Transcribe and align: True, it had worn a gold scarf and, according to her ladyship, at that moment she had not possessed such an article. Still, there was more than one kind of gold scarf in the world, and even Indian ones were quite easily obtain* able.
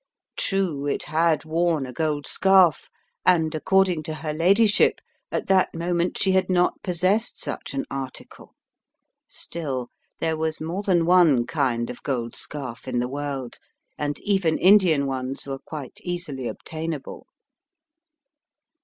True, 0.35 0.87
it 0.87 1.03
had 1.03 1.45
worn 1.45 1.85
a 1.85 1.93
gold 1.93 2.25
scarf 2.25 2.89
and, 3.23 3.53
according 3.53 4.01
to 4.01 4.15
her 4.15 4.33
ladyship, 4.33 4.99
at 5.31 5.45
that 5.45 5.75
moment 5.75 6.17
she 6.17 6.31
had 6.31 6.49
not 6.49 6.81
possessed 6.81 7.37
such 7.39 7.75
an 7.75 7.85
article. 7.91 8.55
Still, 9.27 9.89
there 10.19 10.35
was 10.35 10.59
more 10.59 10.81
than 10.81 11.05
one 11.05 11.45
kind 11.45 11.87
of 11.91 12.01
gold 12.01 12.35
scarf 12.35 12.87
in 12.87 12.97
the 12.97 13.07
world, 13.07 13.59
and 13.95 14.19
even 14.21 14.57
Indian 14.57 15.05
ones 15.05 15.45
were 15.45 15.59
quite 15.59 15.99
easily 16.01 16.47
obtain* 16.47 16.93
able. 16.95 17.27